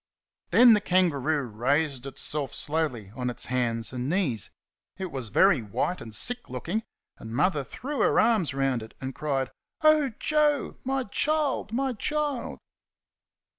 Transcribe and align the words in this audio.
Then 0.49 0.73
the 0.73 0.81
kangaroo 0.81 1.43
raised 1.43 2.07
itself 2.07 2.55
slowly 2.55 3.11
on 3.15 3.27
to 3.27 3.31
its 3.33 3.45
hands 3.45 3.93
and 3.93 4.09
knees. 4.09 4.49
It 4.97 5.11
was 5.11 5.29
very 5.29 5.61
white 5.61 6.01
and 6.01 6.11
sick 6.11 6.49
looking, 6.49 6.81
and 7.19 7.35
Mother 7.35 7.63
threw 7.63 7.99
her 7.99 8.19
arms 8.19 8.51
round 8.51 8.81
it 8.81 8.95
and 8.99 9.13
cried, 9.13 9.51
"Oh, 9.83 10.09
Joe! 10.17 10.77
My 10.83 11.03
child! 11.03 11.71
my 11.71 11.93
child!" 11.93 12.57